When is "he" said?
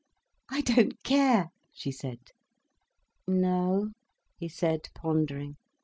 4.35-4.49